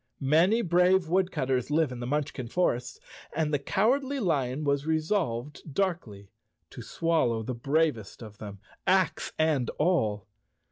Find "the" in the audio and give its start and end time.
1.99-2.07, 3.53-3.59, 7.43-7.53